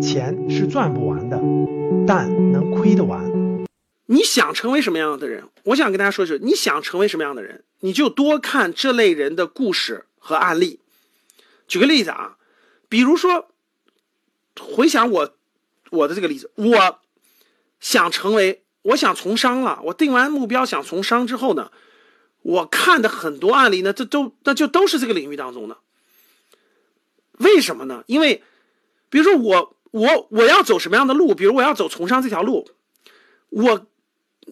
[0.00, 1.40] 钱是赚不完的，
[2.06, 3.24] 但能亏得完。
[4.06, 5.44] 你想成为什么样的人？
[5.64, 10.78] 我想跟大家说的是，你想成为什么样的人，你就多看这类人的故事和案例。
[11.66, 12.36] 举个例子啊，
[12.88, 13.48] 比如说，
[14.60, 15.34] 回想我
[15.90, 17.00] 我的这个例子，我
[17.80, 21.72] 想成为，我想从商了，我定完目标想从商之后呢，
[22.42, 25.78] 我看的很多案例呢，这都那就都是这个领域当中的。
[27.38, 28.04] 为什么呢？
[28.06, 28.42] 因为，
[29.08, 31.34] 比如说我我我要走什么样的路？
[31.34, 32.68] 比如我要走从商这条路，
[33.50, 33.86] 我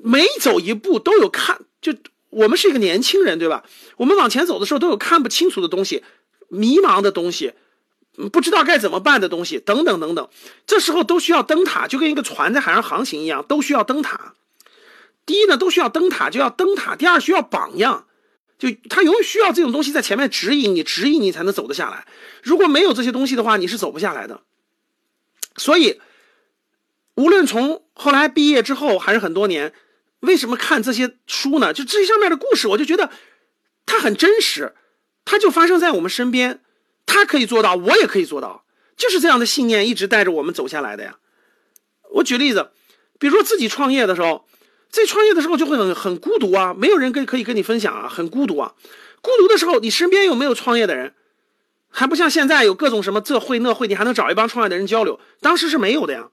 [0.02, 1.94] 每走一步都有看，就
[2.30, 3.64] 我们是一个年轻人，对吧？
[3.96, 6.02] 我们往前走的时候都有看不清楚的东西。
[6.48, 7.54] 迷茫的东西，
[8.30, 10.28] 不知道该怎么办的东西，等等等等，
[10.66, 14.34] 这时候都需要灯塔，就跟一个船在海上航行一样，都需要灯塔。
[15.26, 18.06] 第一呢，都需要灯塔，就要灯塔；第二，需要榜样，
[18.58, 22.06] 就他永远需要这种东西在前面指引你，指引你才能走得下来。
[22.42, 24.42] 如果没有这些东西的话，你是走不下来的。
[25.56, 26.00] 所以，
[27.14, 29.72] 无论从后来毕业之后，还是很多年，
[30.20, 31.72] 为什么看这些书呢？
[31.72, 33.10] 就这上面的故事，我就觉得
[33.86, 34.74] 它很真实。
[35.26, 36.60] 它就发生在我们身边，
[37.06, 41.16] 他可以做到，我也可以做到，就是这样的信念一直带着我们走下来的呀。
[42.16, 42.72] 我举例子，
[43.18, 44.46] 比如说自己创业的时候，
[44.94, 48.74] 在创业的时候就会很很孤独啊，没有人跟可以跟你分享啊，很孤独啊。
[49.20, 51.14] 孤独的时候，你身边有没有创业的人？
[51.90, 55.18] 还不像现在有各种什么这会那会，你还能找一帮创业的人交流。
[55.40, 56.28] 当时是没有的呀，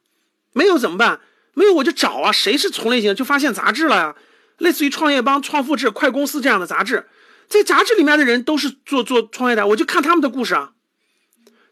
[0.54, 1.22] 没有怎么办？
[1.56, 3.16] 没有我就找啊，谁是同类型？
[3.16, 4.16] 就发现杂志了呀，
[4.60, 7.08] 类似于创业邦、创复制、快公司这样的杂志。
[7.48, 10.74] 在杂志里面的人都是做做创业的，我就看他们的故事啊，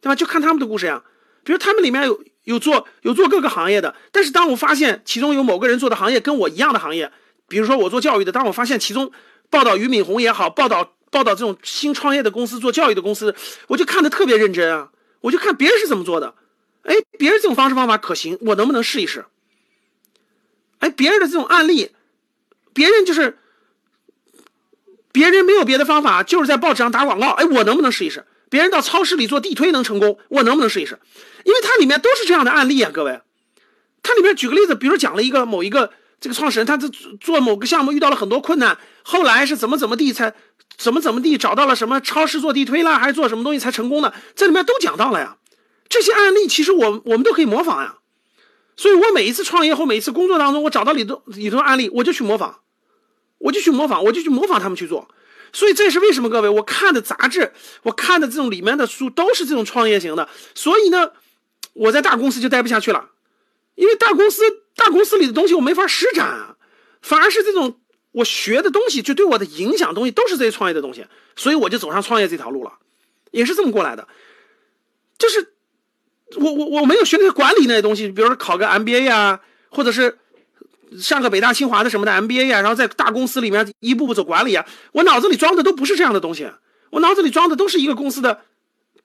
[0.01, 0.15] 对吧？
[0.15, 1.03] 就看他们的故事呀。
[1.43, 7.11] 比如他们里面有有做有做各个行业的，但是当我发现其中有某个人做的行业跟我一样的行业，
[7.47, 9.11] 比如说我做教育的，当我发现其中
[9.51, 13.35] 报道俞敏洪也好，报道报道这种新创业的公司做教育的公司，
[13.67, 14.89] 我就看的特别认真啊。
[15.21, 16.33] 我就看别人是怎么做的，
[16.81, 19.25] 哎，别人这种方式方法可行，我能不能试一试？
[20.79, 21.91] 哎，别人的这种案例，
[22.73, 23.37] 别人就是。
[25.11, 27.29] 别人没有别的方法，就是在报纸上打广告。
[27.31, 28.25] 哎，我能不能试一试？
[28.49, 30.99] 别人到超市里做地推能成功，我能不能试一试？
[31.43, 33.21] 因为它里面都是这样的案例啊，各位。
[34.01, 36.89] 它里面举个例子，比如讲了一个某一个这个创始人，他这
[37.19, 40.33] 做某个项目遇到了很多困难，后来是怎么怎么地才
[40.77, 44.13] 怎么怎么地找到了什么超市做地推啦，还是做什么东西才成功的？
[44.35, 45.37] 这里面都讲到了呀。
[45.87, 47.97] 这些案例其实我我们都可以模仿呀。
[48.77, 52.59] 所以我每一次创业或每一次工作当中，我找到里头里头案例，我就去模仿。
[53.39, 55.07] 我就去模仿，我就去模仿他们去做，
[55.51, 56.29] 所以这是为什么？
[56.29, 57.51] 各位，我看的杂志，
[57.83, 61.11] 我看的这种里面的书都是这种创业型的，所以呢，
[61.73, 63.09] 我在大公司就待不下去了，
[63.75, 64.43] 因为大公司
[64.75, 66.57] 大公司里的东西我没法施展啊，
[67.01, 67.79] 反而是这种
[68.11, 71.05] 我学的东西就对我的影响东西都是这些创业的东西，
[71.35, 72.73] 所以我就走上创业这条路了，
[73.31, 74.07] 也是这么过来的，
[75.17, 75.53] 就是
[76.37, 80.19] 我我我没有学那些管理那些东西，比如说考个 MBA 呀，或者是。
[80.97, 86.49] 上个北大清华的什么的 MBA 呀，然后在大公司里面一步步走管理啊，我脑子里装的都不是这样的东西，
[86.89, 88.41] 我脑子里装的都是一个公司的，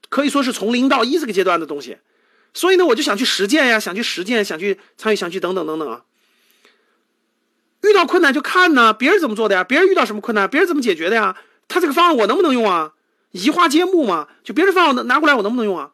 [0.08, 1.98] 可以说是从零到一这个阶段的东西，
[2.54, 6.02] 所以呢，我就想去实践呀，想去实践，想去参与，想去等等等等啊。
[7.82, 9.62] 遇到困难就看呢，别人怎么做的呀？
[9.62, 11.36] 别人遇到什么困难，别人怎么解决的呀？
[11.68, 12.92] 他这个方案我能不能用啊？
[13.32, 15.90] 移花接木嘛，就别人方案拿过来我能不能用啊？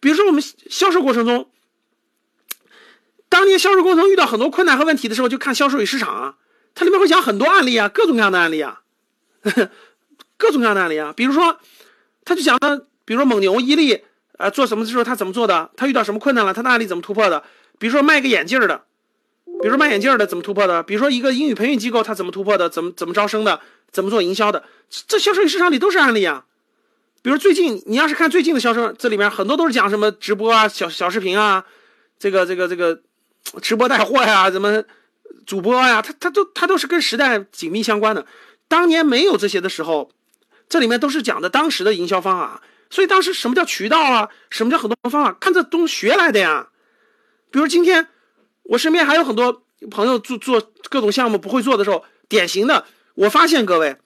[0.00, 1.48] 比如说我们销售过程中。
[3.30, 6.34] 当年销售过程遇到很多困难和问题的时候，就看《销售与市场》啊，
[6.74, 8.82] 它里面会讲很多案例啊，各种各样的案例啊，
[10.36, 11.14] 各种各样的案例啊。
[11.16, 11.58] 比如说，
[12.24, 14.02] 他就讲了，比如说蒙牛、伊利，
[14.36, 17.44] 呃，做什么的时候他怎么做的，他遇到什么困难了，他的案例怎么突破的。
[17.78, 18.82] 比如说卖个眼镜的，
[19.44, 20.82] 比如说卖眼镜的怎么突破的。
[20.82, 23.60] 比如说一个英语培训机构他怎么突破的，怎么怎么招生的，
[23.92, 24.64] 怎么做营销的，
[25.06, 26.44] 这《销售与市场》里都是案例啊。
[27.22, 31.64] 比如最近你要是看最近的销售，这里面很多都是讲什么直播啊、小小视频啊，
[32.18, 33.02] 这个这个这个。
[33.60, 34.84] 直播带货呀，怎么
[35.46, 36.00] 主播呀？
[36.02, 38.26] 他他都他都是跟时代紧密相关的。
[38.68, 40.12] 当年没有这些的时候，
[40.68, 42.62] 这里面都是讲的当时的营销方法。
[42.90, 44.28] 所以当时什么叫渠道啊？
[44.50, 45.32] 什么叫很多方法？
[45.40, 46.68] 看这东西学来的呀。
[47.50, 48.08] 比如今天
[48.62, 52.84] 我身边还有很多朋友做做各种项目不会做的时候，典型的
[53.14, 53.96] 我发现各位，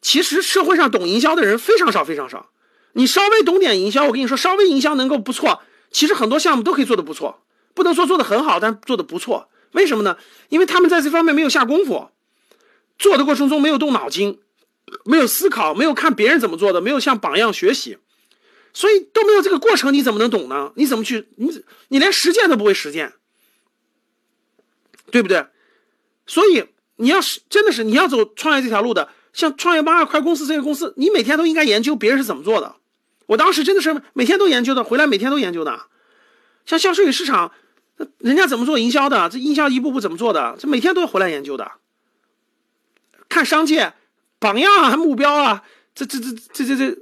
[0.00, 2.50] 其实社会上懂营销的人非常少非常少。
[2.94, 7.42] 你稍微懂点营销，我跟你说，稍微营销能够不错，其实很多项目都可以做得不错。
[7.74, 9.48] 不能说做的很好，但做的不错。
[9.72, 10.18] 为什么呢？
[10.50, 12.10] 因为他们在这方面没有下功夫，
[12.98, 14.38] 做的过程中没有动脑筋，
[15.04, 17.96] 没有思考，没有看别人怎么做的，没有向榜样学习，
[18.74, 20.72] 所以都没有这个过程，你怎么能懂呢？
[20.76, 21.28] 你怎么去？
[21.36, 23.14] 你你连实践都不会实践，
[25.10, 25.46] 对不对？
[26.26, 26.66] 所以
[26.96, 32.76] 你要是真的是你要走创业这条路的，像创业邦、快公司这些公司，你每天都应该研究别人是怎么做的，
[33.24, 35.86] 我当时真的是每天都研究的，回来每天都研究的。
[36.64, 37.52] 像销售与市场，
[38.18, 39.28] 人家怎么做营销的？
[39.28, 40.56] 这营销一步步怎么做的？
[40.58, 41.72] 这每天都要回来研究的。
[43.28, 43.94] 看商界
[44.38, 45.64] 榜样啊，目标啊，
[45.94, 46.98] 这这这这这这，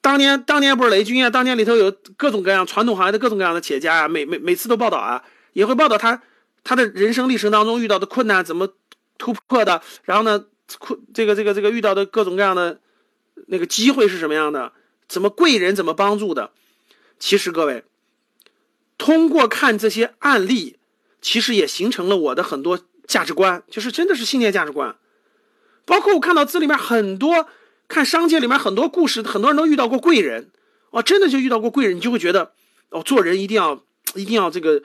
[0.00, 1.30] 当年当年不是雷军啊？
[1.30, 6.22] 当年里头有各种各样传统行业的各种各样的企业家啊，每每每次都报道啊，也会报道他
[6.62, 8.68] 他的人生历程当中遇到的困难怎么
[9.18, 10.44] 突破的，然后呢，
[10.78, 12.80] 困这个这个这个遇到的各种各样的
[13.46, 14.72] 那个机会是什么样的？
[15.06, 16.50] 怎么贵人怎么帮助的？
[17.18, 17.84] 其实各位，
[19.04, 20.78] 通过看这些案例，
[21.20, 24.96] 其实也形成了我的很多价值观，就是真的是信念价值观。
[25.84, 27.46] 包括我看到这里面很多，
[27.86, 30.48] 看商界里面很多故事，很多人都遇到过贵人，
[30.88, 32.52] 哦，真的就遇到过贵人，你就会觉得，
[32.88, 33.84] 哦，做人一定要
[34.14, 34.82] 一定要这个，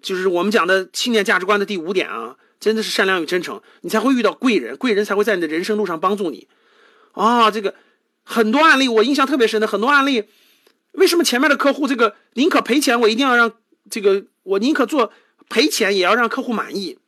[0.00, 6.46] 就是我们讲的信念价值观的第五点啊，真的是善良与真诚，你才会遇到贵人，贵人才会在你的人生路上帮助你。
[7.14, 7.74] 啊，这个
[8.22, 10.28] 很多案例我印象特别深的很多案例，
[10.96, 13.52] 为什么前面的客户这个宁可赔钱，我一定要让
[13.90, 15.12] 这个我宁可做
[15.48, 16.98] 赔钱也要让客户满意，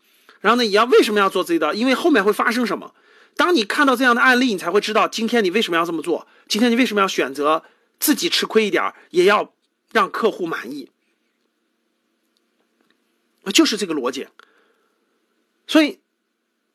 [0.40, 1.74] 然后呢，也要为什么要做这一道？
[1.74, 2.94] 因为后面会发生什么？
[3.36, 6.26] 当你看到这样的案例，你才会知道今天你为什么要这么做。
[6.46, 7.64] 今天你为什么要选择
[7.98, 9.52] 自己吃亏一点，也要
[9.92, 10.90] 让客户满意？
[13.52, 14.28] 就是这个逻辑。
[15.66, 16.00] 所以，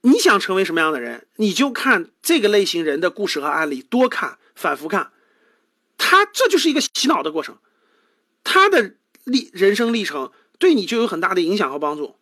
[0.02, 5.13] 你想成为什么样的人，你就看这个类型人的故事和案例，多看，反复看。
[5.98, 7.58] 他这就是一个洗脑的过程，
[8.44, 12.16] 他的历人生历程对你就有很大的影响和帮助。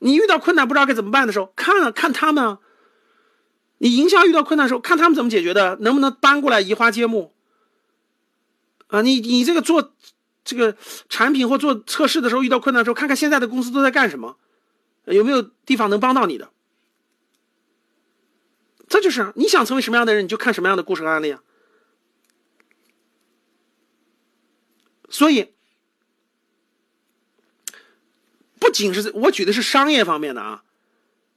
[0.00, 2.58] 你遇到困难不知道该怎么办的时候，看啊看他们。
[3.78, 7.34] 你营销遇到困难的时候，看他们怎么解决的，能不能搬过来移花接木？
[8.86, 9.94] 啊，你你这个做
[10.44, 10.76] 这个
[11.08, 14.36] 产品或做测试的时候遇到困难的时候，看看现在的公司都在干什么，
[15.06, 16.50] 有没有地方能帮到你的？
[18.88, 21.42] 这就是你想成为什么样的人，你就看什么样的故事和案例啊。
[25.14, 25.54] 所以，
[28.58, 30.64] 不仅是我举的是商业方面的啊。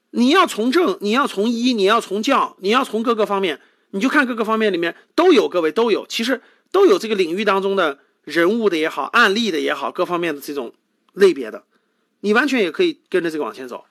[0.10, 6.42] 你要从政，你要从医，你要从教，你要从各个方面，你就看各个方面里面都有，各位都有，其实
[6.72, 10.74] 都有这个领域当中的人物的也好，案例的也好，各方面的这种
[11.14, 11.64] 类别的，
[12.22, 13.86] 你完全也可以跟着这个往前走。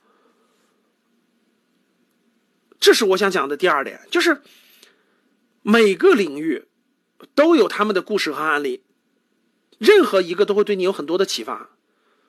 [2.80, 4.42] 这是我想讲的第二点，就是
[5.62, 6.66] 每个领域
[7.36, 8.82] 都有他们的故事和案例，
[9.78, 11.70] 任何一个都会对你有很多的启发，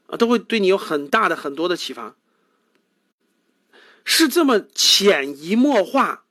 [0.07, 2.15] 啊，都会对你有很大的很多的启发。
[4.03, 6.23] 是这么潜移默化，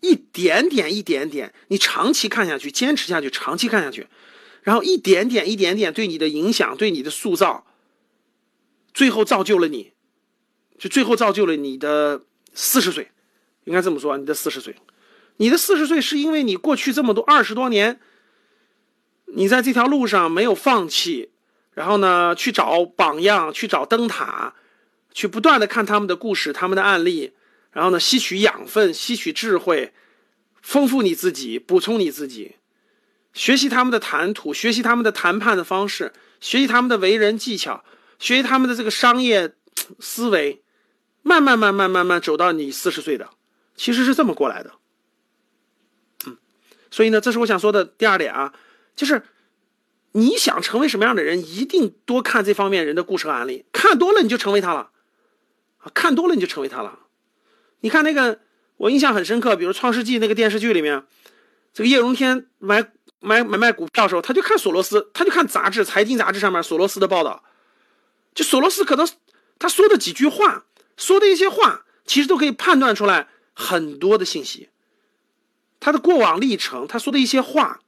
[0.00, 4.06] 一点点一点点，你长期看下去，坚持下去，长期看下去，
[4.62, 7.66] 然后一点点一点点对你的影响，对你的塑造，
[8.92, 9.92] 最后造就了你，
[10.78, 13.10] 就最后造就了你的四十岁，
[13.64, 14.76] 应该这么说，你的四十岁，
[15.38, 17.98] 你的四十岁是因为你过去这么多二十多年，
[19.34, 21.30] 你在这条路上没有放弃，
[21.72, 24.54] 然后呢去找榜样，去找灯塔。
[25.14, 27.34] 去不断的看他们的故事、他们的案例，
[27.72, 29.92] 然后呢，吸取养分、吸取智慧，
[30.62, 32.56] 丰富你自己，补充你自己，
[33.34, 37.84] 学习他们的谈吐，学习他们的谈判的方式，学习他们的为人技巧，
[38.18, 39.52] 学习他们的这个商业
[40.00, 40.62] 思维，
[41.20, 43.28] 慢慢、慢慢、慢慢走到你四十岁的，
[43.76, 44.72] 其实是这么过来的。
[46.24, 46.38] 嗯，
[46.90, 48.54] 所以呢，这是我想说的第二点啊，
[48.94, 49.22] 就是
[50.12, 54.90] 你想成为什么样的人，一定多看这方面人的故事和案例，看多了你就成为他了。
[55.78, 57.00] 啊看多了你就成为他了。
[57.80, 58.40] 你看那个，
[58.76, 61.04] 我印象很深刻，比如《创世纪》那个电视剧里面，
[61.74, 67.42] 这个叶荣添买买买卖股票的时候，他就看索罗斯，他就看杂志，财经杂志上面索罗斯的报道。
[68.34, 69.08] 就索罗斯可能
[69.58, 70.64] 他说的几句话，
[70.96, 74.68] 说的一些话，其实都可以判断出来很多的信息。
[75.80, 77.80] 他的过往历程，他说的一些话，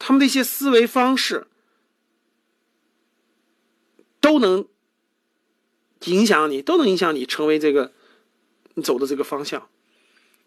[0.00, 1.46] 他们的一些思维方式，
[4.20, 4.66] 都能。
[6.06, 7.92] 影响你都能影响你成为这个
[8.72, 9.68] 你走的这个方向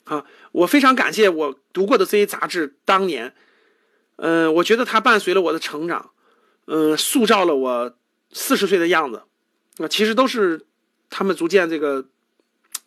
[0.05, 0.25] 啊！
[0.51, 3.35] 我非常感谢我读过的这些杂志，当年，
[4.15, 6.09] 嗯，我觉得它伴随了我的成长，
[6.65, 7.95] 嗯，塑造了我
[8.31, 9.21] 四十岁的样子
[9.77, 10.65] 啊，其实都是
[11.11, 12.09] 他们逐渐这个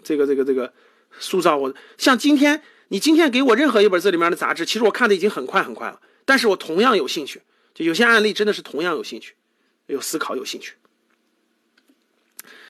[0.02, 0.74] 这个这个这个
[1.20, 1.72] 塑造我。
[1.96, 7.40] 像今天你今天给我任何一本这里面的杂志，其实我看的已经很快很快了，但是我同样有兴趣，
[7.72, 9.34] 就有些案例真的是同样有兴趣，
[9.86, 10.74] 有思考有兴趣。